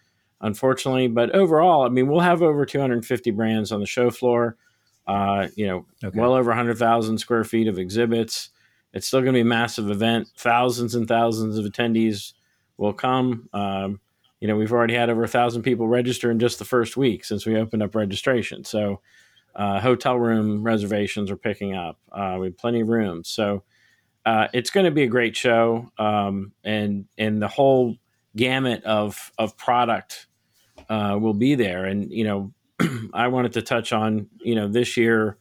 [0.41, 1.07] unfortunately.
[1.07, 4.57] But overall, I mean, we'll have over 250 brands on the show floor.
[5.07, 6.19] Uh, you know, okay.
[6.19, 8.51] well over 100,000 square feet of exhibits.
[8.93, 10.29] It's still going to be a massive event.
[10.37, 12.33] Thousands and thousands of attendees
[12.77, 13.49] will come.
[13.53, 14.01] Um,
[14.41, 17.25] you know, we've already had over a thousand people register in just the first week
[17.25, 18.65] since we opened up registration.
[18.65, 19.01] So
[19.57, 21.99] uh, hotel room reservations are picking up.
[22.11, 23.63] Uh, we have plenty of rooms, so
[24.25, 25.91] uh, it's going to be a great show.
[25.99, 27.97] Um, and and the whole
[28.37, 30.27] gamut of of product
[30.89, 31.85] uh, will be there.
[31.85, 32.53] And you know,
[33.15, 35.37] I wanted to touch on you know this year,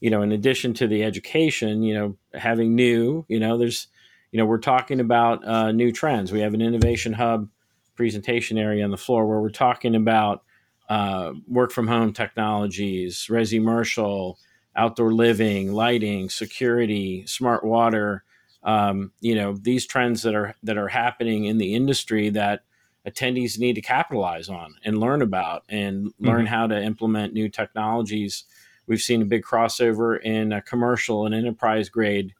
[0.00, 3.88] you know, in addition to the education, you know, having new, you know, there's
[4.32, 6.32] you know we're talking about uh, new trends.
[6.32, 7.48] We have an innovation hub
[7.96, 10.42] presentation area on the floor where we're talking about
[10.90, 14.38] uh, work from home technologies, resi commercial,
[14.74, 18.24] outdoor living, lighting, security, smart water.
[18.64, 22.64] Um, you know these trends that are that are happening in the industry that
[23.06, 26.54] attendees need to capitalize on and learn about and learn mm-hmm.
[26.54, 28.44] how to implement new technologies.
[28.86, 32.34] We've seen a big crossover in uh, commercial and enterprise grade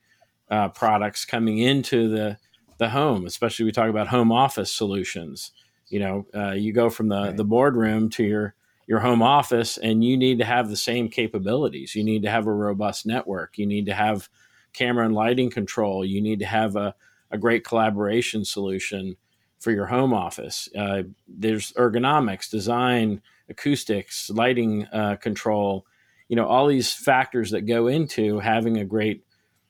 [0.51, 2.37] uh, products coming into the
[2.79, 5.53] the home, especially we talk about home office solutions
[5.91, 7.37] you know uh, you go from the right.
[7.37, 8.55] the boardroom to your
[8.87, 12.47] your home office and you need to have the same capabilities you need to have
[12.47, 14.29] a robust network you need to have
[14.73, 16.95] camera and lighting control you need to have a,
[17.31, 19.17] a great collaboration solution
[19.59, 25.85] for your home office uh, there's ergonomics design acoustics lighting uh, control
[26.29, 29.25] you know all these factors that go into having a great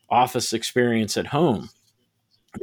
[0.09, 1.71] office experience at home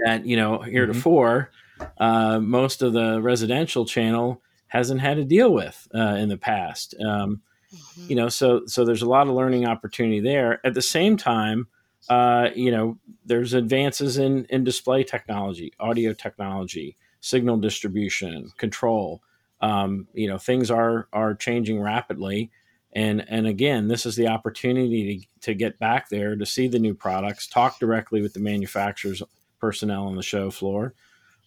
[0.05, 0.71] that you know mm-hmm.
[0.71, 1.66] heretofore mm-hmm
[1.97, 6.93] uh, most of the residential channel hasn't had to deal with uh, in the past.
[6.99, 7.41] Um,
[7.73, 8.09] mm-hmm.
[8.09, 10.65] You know, so so there's a lot of learning opportunity there.
[10.65, 11.67] At the same time,
[12.09, 19.21] uh, you know, there's advances in in display technology, audio technology, signal distribution, control.
[19.61, 22.51] Um, you know, things are are changing rapidly,
[22.93, 26.79] and and again, this is the opportunity to, to get back there to see the
[26.79, 29.23] new products, talk directly with the manufacturers
[29.59, 30.93] personnel on the show floor.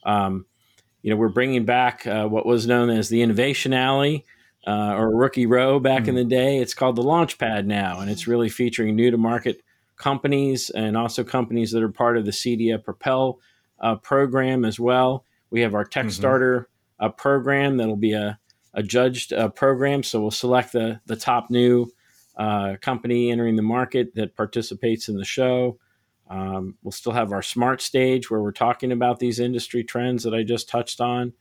[0.04, 0.46] Um,
[1.02, 4.24] you know, we're bringing back uh, what was known as the Innovation Alley
[4.66, 6.10] uh, or Rookie Row back mm-hmm.
[6.10, 6.28] in hmm.
[6.28, 6.58] the day.
[6.58, 9.62] It's called the Launchpad now, and it's really featuring new to market
[9.96, 13.38] companies and also companies that are part of the CEDIA Propel
[13.80, 15.24] uh, program as well.
[15.50, 16.10] We have our Tech mm-hmm.
[16.10, 18.38] Starter uh, program that'll be a,
[18.74, 20.02] a judged uh, program.
[20.02, 21.90] So we'll select the, the top new
[22.36, 25.78] uh, company entering the market that participates in the show.
[26.30, 30.32] Um, we'll still have our smart stage where we're talking about these industry trends that
[30.32, 31.32] I just touched on.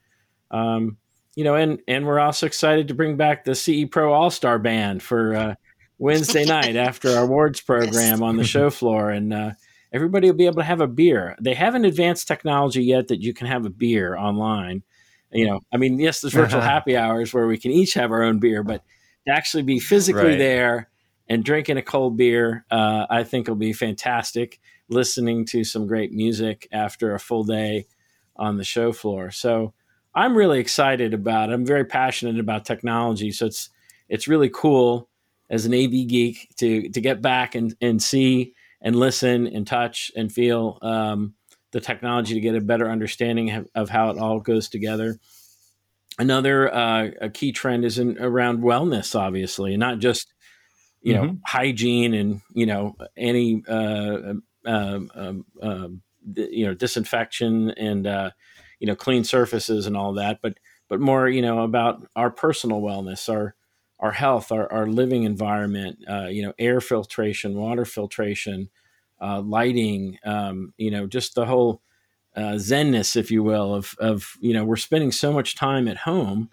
[0.50, 0.96] Um,
[1.36, 4.58] you know, and and we're also excited to bring back the CE Pro All Star
[4.58, 5.54] Band for uh,
[5.98, 9.52] Wednesday night after our awards program on the show floor, and uh,
[9.92, 11.36] everybody will be able to have a beer.
[11.40, 14.82] They haven't advanced technology yet that you can have a beer online.
[15.30, 18.24] You know, I mean, yes, there's virtual happy hours where we can each have our
[18.24, 18.82] own beer, but
[19.28, 20.38] to actually be physically right.
[20.38, 20.90] there
[21.30, 24.60] and drinking a cold beer, uh, I think will be fantastic.
[24.88, 27.86] Listening to some great music after a full day
[28.34, 29.30] on the show floor.
[29.30, 29.72] So
[30.12, 31.52] I'm really excited about it.
[31.52, 33.30] I'm very passionate about technology.
[33.30, 33.70] So it's
[34.08, 35.08] it's really cool
[35.48, 40.10] as an AV geek to to get back and, and see and listen and touch
[40.16, 41.34] and feel um,
[41.70, 45.20] the technology to get a better understanding of, how it all goes together.
[46.18, 50.32] Another uh, a key trend is in, around wellness, obviously, not just
[51.02, 51.36] you know mm-hmm.
[51.46, 54.34] hygiene and you know any uh,
[54.66, 56.02] um, um, um
[56.34, 58.30] you know disinfection and uh,
[58.78, 60.58] you know clean surfaces and all that, but
[60.88, 63.54] but more you know about our personal wellness, our
[64.00, 68.70] our health, our, our living environment, uh, you know, air filtration, water filtration,
[69.20, 71.82] uh, lighting, um, you know, just the whole
[72.34, 75.98] uh, zenness, if you will, of, of, you know, we're spending so much time at
[75.98, 76.48] home.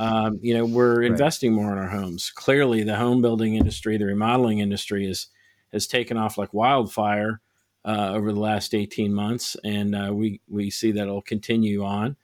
[0.00, 1.10] Um, you know, we're right.
[1.10, 2.30] investing more in our homes.
[2.34, 5.26] Clearly, the home building industry, the remodeling industry is
[5.72, 7.42] has taken off like wildfire
[7.84, 12.16] uh, over the last 18 months, and uh, we we see that it'll continue on.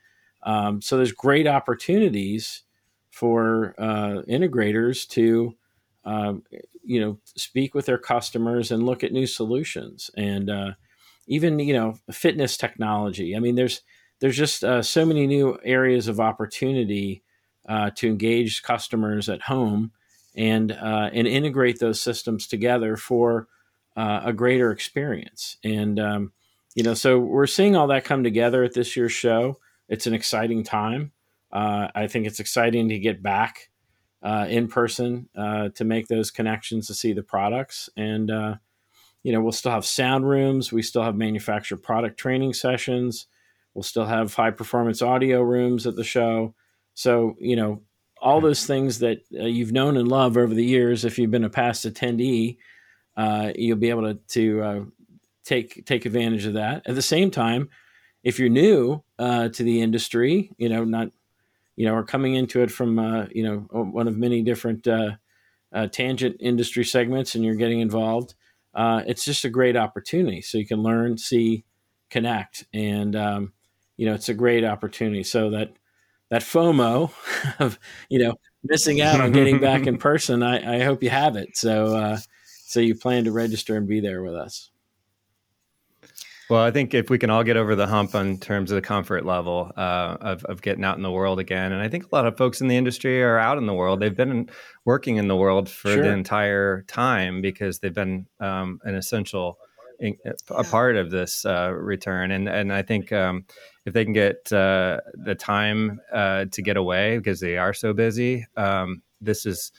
[0.43, 2.63] Um, so there's great opportunities
[3.11, 5.55] for uh, integrators to
[6.07, 6.33] uh,
[6.83, 10.71] you know speak with their customers and look at new solutions and uh,
[11.27, 13.81] even you know fitness technology i mean there's
[14.21, 17.23] there's just uh, so many new areas of opportunity
[17.69, 19.93] uh, to engage customers at home
[20.35, 23.49] and uh, and integrate those systems together for
[23.99, 26.31] a greater experience and um,
[26.75, 30.13] you know so we're seeing all that come together at this year's show it's an
[30.13, 31.13] exciting time
[31.53, 33.71] uh, I think it's exciting to get back
[34.23, 37.89] uh, in person uh, to make those connections to see the products.
[37.97, 38.57] And, uh,
[39.23, 40.73] you know, we'll still have sound rooms.
[40.73, 43.27] We still have manufacturer product training sessions.
[43.75, 46.55] We'll still have high performance audio rooms at the show.
[46.97, 47.83] So, you know,
[48.21, 51.45] all those things that uh, you've known and loved over the years, if you've been
[51.45, 52.57] a past attendee,
[53.17, 54.93] uh, you'll be able to, to
[55.45, 56.83] take take advantage of that.
[56.87, 57.69] At the same time,
[58.25, 61.11] if you're new uh, to the industry, you know, not
[61.77, 65.13] you know, are coming into it from, uh, you know, one of many different uh,
[65.73, 68.35] uh, tangent industry segments and you're getting involved,
[68.75, 70.41] uh, it's just a great opportunity.
[70.41, 71.65] So you can learn, see,
[72.09, 72.65] connect.
[72.73, 73.53] And, um,
[73.99, 75.23] you know, it's a great opportunity.
[75.23, 75.73] So that,
[76.31, 77.13] that FOMO
[77.61, 78.35] of, you know,
[78.65, 81.57] missing out on getting back in person, I, I hope you have it.
[81.57, 82.19] So, uh,
[82.67, 84.71] so you plan to register and be there with us.
[86.49, 88.83] Well, I think if we can all get over the hump in terms of the
[88.83, 92.15] comfort level uh, of, of getting out in the world again, and I think a
[92.15, 93.99] lot of folks in the industry are out in the world.
[93.99, 94.49] They've been
[94.85, 96.03] working in the world for sure.
[96.05, 99.59] the entire time because they've been um, an essential
[100.51, 102.31] a part of this uh, return.
[102.31, 103.45] And and I think um,
[103.85, 107.93] if they can get uh, the time uh, to get away because they are so
[107.93, 109.73] busy, um, this is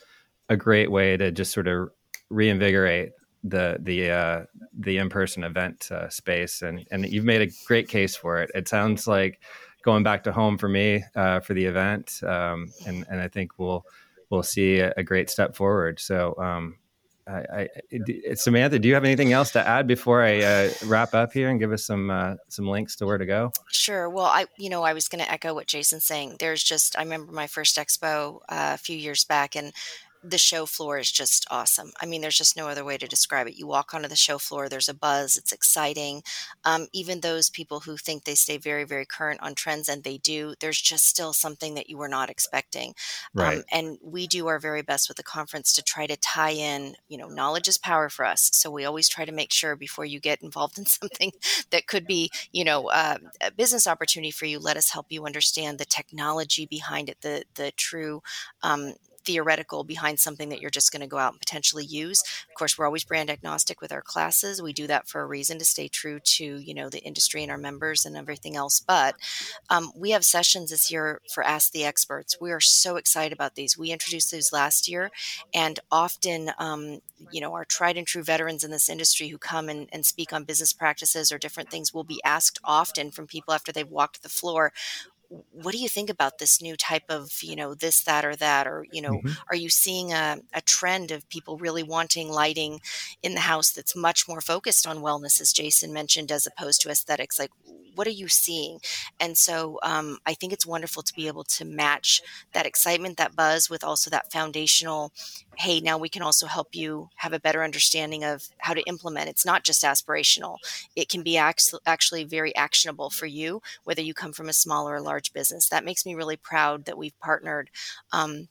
[0.48, 1.90] a great way to just sort of
[2.30, 3.12] reinvigorate
[3.44, 4.44] the the uh,
[4.78, 8.50] the in person event uh, space, and and you've made a great case for it.
[8.54, 9.40] It sounds like
[9.82, 13.58] going back to home for me uh, for the event, um, and and I think
[13.58, 13.84] we'll
[14.30, 16.00] we'll see a, a great step forward.
[16.00, 16.34] So.
[16.38, 16.76] Um,
[17.28, 21.32] I, I, Samantha, do you have anything else to add before I uh, wrap up
[21.32, 23.52] here and give us some uh, some links to where to go?
[23.70, 24.08] Sure.
[24.08, 26.36] Well, I you know I was going to echo what Jason's saying.
[26.38, 29.72] There's just I remember my first expo uh, a few years back, and
[30.30, 31.92] the show floor is just awesome.
[32.00, 33.56] I mean, there's just no other way to describe it.
[33.56, 36.22] You walk onto the show floor, there's a buzz, it's exciting.
[36.64, 40.18] Um, even those people who think they stay very, very current on trends, and they
[40.18, 42.88] do, there's just still something that you were not expecting.
[43.36, 43.58] Um, right.
[43.58, 46.96] Um, and we do our very best with the conference to try to tie in,
[47.08, 48.50] you know, knowledge is power for us.
[48.52, 51.32] So we always try to make sure before you get involved in something
[51.70, 55.26] that could be, you know, uh, a business opportunity for you, let us help you
[55.26, 58.22] understand the technology behind it, the the true
[58.62, 58.94] um,
[59.28, 62.22] theoretical behind something that you're just going to go out and potentially use.
[62.48, 64.62] Of course, we're always brand agnostic with our classes.
[64.62, 67.52] We do that for a reason to stay true to you know the industry and
[67.52, 68.80] our members and everything else.
[68.80, 69.16] But
[69.68, 72.40] um, we have sessions this year for Ask the Experts.
[72.40, 73.76] We are so excited about these.
[73.76, 75.10] We introduced these last year,
[75.52, 77.00] and often um,
[77.30, 80.32] you know our tried and true veterans in this industry who come and, and speak
[80.32, 84.22] on business practices or different things will be asked often from people after they've walked
[84.22, 84.72] the floor
[85.28, 88.66] what do you think about this new type of you know this that or that?
[88.66, 89.32] Or you know mm-hmm.
[89.48, 92.80] are you seeing a, a, trend of people really wanting lighting
[93.22, 96.90] in the house that's much more focused on wellness as jason mentioned as opposed to
[96.90, 97.38] aesthetics?
[97.38, 97.50] Like
[97.94, 98.78] what are you seeing?
[99.20, 102.22] And so um, i think it's wonderful to be able to match
[102.52, 105.12] that excitement that buzz with also that foundational
[105.58, 109.28] hey now we can also help you have a better understanding of how to implement.
[109.28, 110.58] It's not just aspirational.
[110.94, 114.96] It can be actually very actionable for you whether you come from a small or
[114.96, 115.68] a large business.
[115.68, 117.70] That makes me really proud that we've partnered
[118.12, 118.48] um,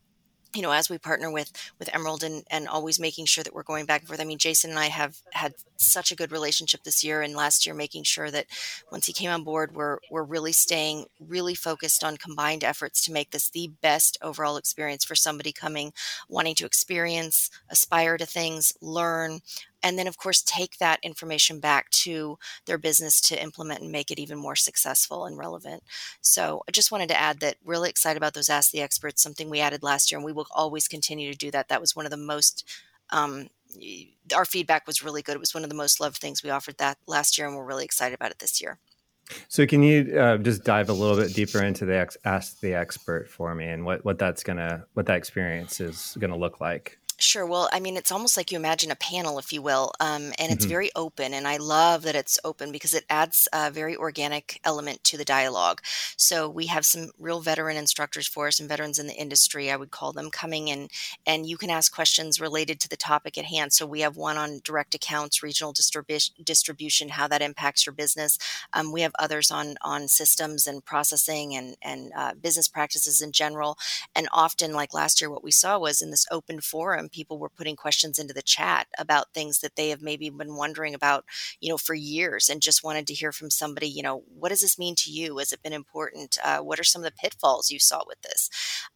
[0.53, 3.63] you know, as we partner with with Emerald and and always making sure that we're
[3.63, 4.21] going back and forth.
[4.21, 7.65] I mean, Jason and I have had such a good relationship this year and last
[7.65, 8.47] year, making sure that
[8.91, 13.11] once he came on board, we're we're really staying really focused on combined efforts to
[13.11, 15.93] make this the best overall experience for somebody coming,
[16.29, 19.39] wanting to experience, aspire to things, learn,
[19.83, 24.11] and then of course take that information back to their business to implement and make
[24.11, 25.83] it even more successful and relevant.
[26.21, 29.49] So i just wanted to add that really excited about those ask the experts something
[29.49, 31.69] we added last year and we will always continue to do that.
[31.69, 32.63] That was one of the most
[33.09, 33.47] um,
[34.35, 35.35] our feedback was really good.
[35.35, 37.65] It was one of the most loved things we offered that last year and we're
[37.65, 38.79] really excited about it this year.
[39.49, 42.73] So can you uh, just dive a little bit deeper into the ex- ask the
[42.73, 46.97] expert for me and what, what that's gonna what that experience is gonna look like
[47.19, 47.47] Sure.
[47.47, 50.51] Well, I mean, it's almost like you imagine a panel, if you will, um, and
[50.51, 50.69] it's mm-hmm.
[50.69, 51.33] very open.
[51.33, 55.25] And I love that it's open because it adds a very organic element to the
[55.25, 55.81] dialogue.
[56.15, 59.77] So we have some real veteran instructors for us and veterans in the industry, I
[59.77, 60.89] would call them, coming in,
[61.25, 63.73] and you can ask questions related to the topic at hand.
[63.73, 68.37] So we have one on direct accounts, regional distribu- distribution, how that impacts your business.
[68.73, 73.31] Um, we have others on on systems and processing and and uh, business practices in
[73.31, 73.75] general.
[74.13, 77.49] And often, like last year, what we saw was in this open forum people were
[77.49, 81.25] putting questions into the chat about things that they have maybe been wondering about,
[81.59, 84.61] you know, for years and just wanted to hear from somebody, you know, what does
[84.61, 85.37] this mean to you?
[85.37, 86.37] Has it been important?
[86.43, 88.49] Uh, what are some of the pitfalls you saw with this?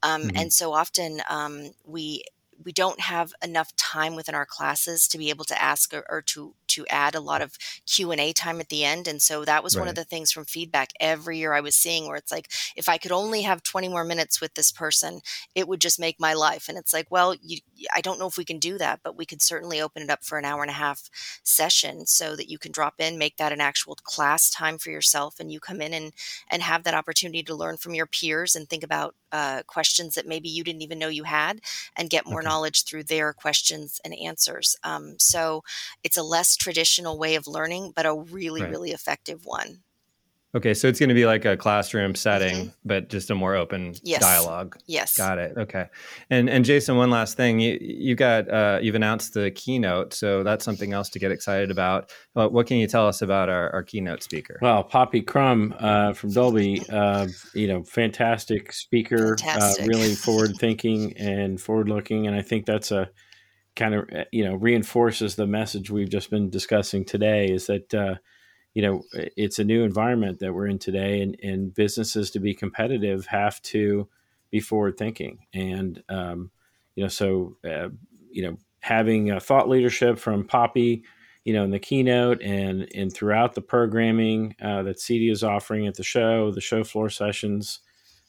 [0.04, 0.38] Um, mm-hmm.
[0.38, 2.24] And so often um, we
[2.64, 6.22] we don't have enough time within our classes to be able to ask or, or
[6.22, 9.76] to to add a lot of q&a time at the end and so that was
[9.76, 9.82] right.
[9.82, 12.88] one of the things from feedback every year i was seeing where it's like if
[12.90, 15.22] i could only have 20 more minutes with this person
[15.56, 17.58] it would just make my life and it's like well you,
[17.94, 20.24] i don't know if we can do that but we could certainly open it up
[20.24, 21.10] for an hour and a half
[21.44, 25.40] session so that you can drop in make that an actual class time for yourself
[25.40, 26.14] and you come in and
[26.50, 30.28] and have that opportunity to learn from your peers and think about uh, questions that
[30.28, 31.62] maybe you didn't even know you had
[31.96, 32.50] and get more okay.
[32.50, 35.64] knowledge through their questions and answers um, so
[36.04, 38.72] it's a less traditional way of learning, but a really, right.
[38.72, 39.80] really effective one.
[40.54, 42.70] Okay, so it's going to be like a classroom setting, mm-hmm.
[42.84, 44.20] but just a more open yes.
[44.20, 44.78] dialogue.
[44.86, 45.16] Yes.
[45.16, 45.54] Got it.
[45.58, 45.86] Okay.
[46.30, 50.44] And and Jason, one last thing, you you got uh, you've announced the keynote, so
[50.44, 52.12] that's something else to get excited about.
[52.34, 54.60] But what can you tell us about our, our keynote speaker?
[54.62, 59.88] Well, Poppy Crum uh, from Dolby, uh, you know, fantastic speaker, uh, fantastic.
[59.88, 63.10] really forward thinking and forward looking, and I think that's a
[63.76, 67.94] kind of eh, you know reinforces the message we've just been discussing today is that
[67.94, 68.16] uh,
[68.74, 72.54] you know it's a new environment that we're in today and, and businesses to be
[72.54, 74.08] competitive have to
[74.50, 76.52] be forward thinking and um,
[76.96, 77.90] you know so uh,
[78.30, 81.04] you know having thought leadership from poppy
[81.46, 85.88] you know in the keynote and and throughout the programming uh, that CEDIA is offering
[85.88, 87.80] at the show the show floor sessions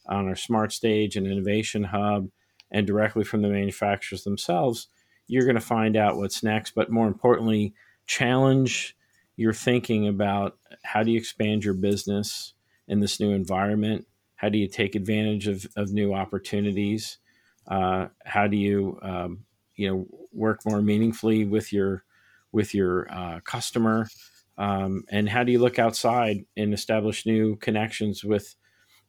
[0.07, 2.29] on our smart stage and innovation hub
[2.71, 4.87] and directly from the manufacturers themselves
[5.27, 6.75] you're going to find out what's next.
[6.75, 7.73] But more importantly,
[8.05, 8.95] challenge
[9.35, 12.53] your thinking about how do you expand your business
[12.87, 14.05] in this new environment?
[14.35, 17.17] How do you take advantage of, of new opportunities?
[17.67, 19.45] Uh, how do you um,
[19.75, 22.03] you know work more meaningfully with your
[22.51, 24.07] with your uh, customer?
[24.57, 28.55] Um, and how do you look outside and establish new connections with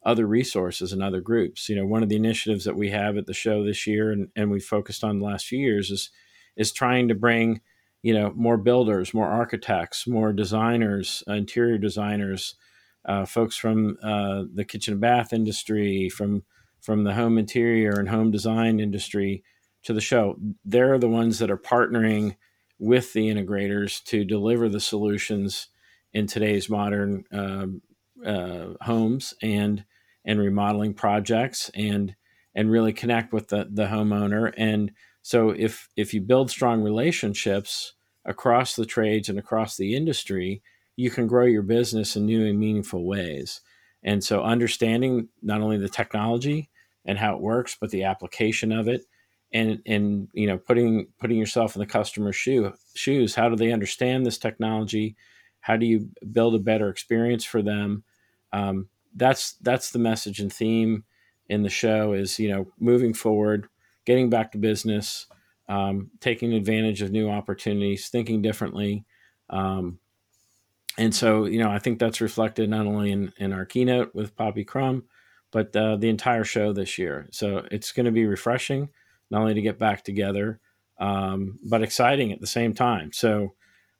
[0.05, 1.67] other resources and other groups.
[1.67, 4.29] You know, one of the initiatives that we have at the show this year and,
[4.35, 6.09] and we focused on the last few years is
[6.55, 7.59] is trying to bring,
[8.01, 12.55] you know, more builders, more architects, more designers, uh, interior designers,
[13.03, 16.43] uh, folks from uh, the kitchen and bath industry, from
[16.79, 19.43] from the home interior and home design industry
[19.83, 20.37] to the show.
[20.63, 22.35] They're the ones that are partnering
[22.77, 25.69] with the integrators to deliver the solutions
[26.13, 27.81] in today's modern um,
[28.25, 29.83] uh, homes and
[30.25, 32.15] and remodeling projects and
[32.53, 34.53] and really connect with the the homeowner.
[34.57, 37.93] And so if if you build strong relationships
[38.25, 40.61] across the trades and across the industry
[40.97, 43.61] you can grow your business in new and meaningful ways.
[44.01, 46.69] And so understanding not only the technology
[47.05, 49.01] and how it works but the application of it
[49.51, 53.35] and and you know putting putting yourself in the customer's shoe, shoes.
[53.35, 55.15] How do they understand this technology?
[55.61, 58.03] How do you build a better experience for them?
[58.51, 61.03] Um, that's that's the message and theme
[61.47, 63.67] in the show is you know moving forward
[64.05, 65.27] getting back to business
[65.67, 69.05] um, taking advantage of new opportunities thinking differently.
[69.49, 69.99] Um,
[70.97, 74.35] and so you know i think that's reflected not only in, in our keynote with
[74.35, 75.03] poppy Crum,
[75.51, 77.27] but uh, the entire show this year.
[77.31, 78.89] So it's going to be refreshing
[79.29, 80.59] not only to get back together
[80.97, 83.11] um, but exciting at the same time.
[83.11, 83.55] So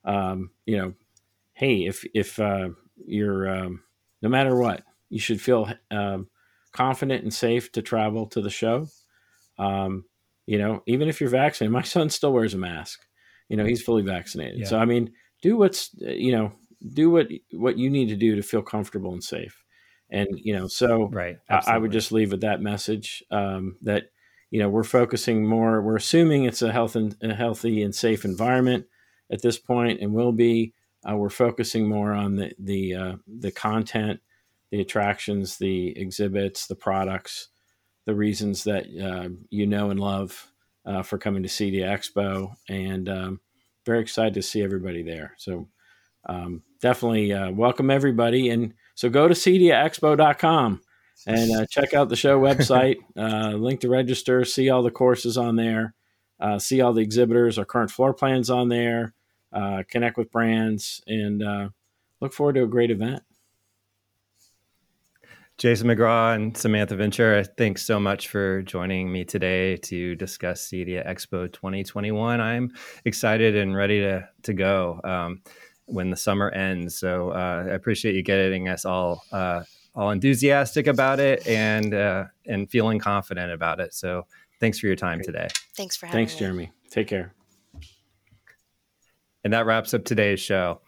[0.05, 0.93] um, you know
[1.53, 2.70] hey if if uh,
[3.05, 3.84] you're um,
[4.22, 4.84] no matter what
[5.16, 6.28] you should feel um,
[6.74, 8.86] confident and safe to travel to the show.
[9.57, 10.03] Um,
[10.45, 12.99] you know, even if you're vaccinated, my son still wears a mask.
[13.47, 14.59] You know, he's fully vaccinated.
[14.59, 14.66] Yeah.
[14.66, 16.51] So I mean, do what's you know,
[16.93, 19.63] do what what you need to do to feel comfortable and safe.
[20.09, 24.09] And you know, so right, I, I, would just leave with that message um, that
[24.51, 25.82] you know we're focusing more.
[25.82, 28.86] We're assuming it's a health and a healthy and safe environment
[29.32, 30.74] at this point, and will be.
[31.09, 34.20] Uh, we're focusing more on the the uh, the content
[34.76, 37.47] the attractions, the exhibits, the products,
[38.05, 40.51] the reasons that uh, you know and love
[40.86, 43.39] uh, for coming to CEDIA Expo, and um,
[43.86, 45.34] very excited to see everybody there.
[45.38, 45.69] So
[46.28, 50.82] um, definitely uh, welcome everybody, and so go to cediaexpo.com
[51.26, 55.38] and uh, check out the show website, uh, link to register, see all the courses
[55.38, 55.93] on there,
[56.41, 59.13] uh, see all the exhibitors, our current floor plans on there,
[59.88, 61.71] connect with brands, and
[62.19, 63.23] look forward to a great event.
[65.58, 71.08] Jason McGraw and Samantha Ventura, thanks so much for joining me today to discuss CEDIA
[71.08, 72.41] Expo 2021.
[72.41, 72.74] I'm
[73.06, 75.41] excited and ready to, to go um,
[75.86, 76.97] when the summer ends.
[76.97, 79.64] So uh, I appreciate you getting us all uh,
[79.95, 83.93] all enthusiastic about it and uh, and feeling confident about it.
[83.93, 84.28] So
[84.60, 85.26] thanks for your time Great.
[85.26, 85.47] today.
[85.78, 86.39] Thanks for having Thanks, me.
[86.39, 86.72] Thanks, Jeremy.
[86.89, 87.34] Take care.
[89.45, 90.82] And that wraps up today's show.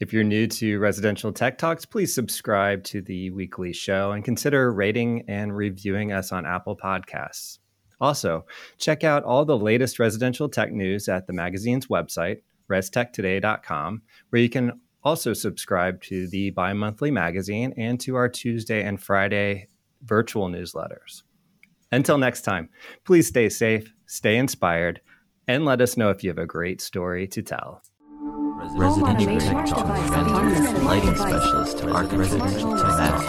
[0.00, 4.72] If you're new to Residential Tech Talks, please subscribe to the weekly show and consider
[4.72, 7.58] rating and reviewing us on Apple Podcasts.
[8.00, 8.46] Also,
[8.78, 14.48] check out all the latest residential tech news at the magazine's website, restechtoday.com, where you
[14.48, 19.66] can also subscribe to the bi monthly magazine and to our Tuesday and Friday
[20.02, 21.24] virtual newsletters.
[21.90, 22.68] Until next time,
[23.04, 25.00] please stay safe, stay inspired,
[25.48, 27.82] and let us know if you have a great story to tell
[28.58, 33.26] residential technology, technology, lighting specialist to architect, residential technology,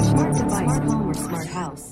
[0.00, 1.91] smart home or smart house.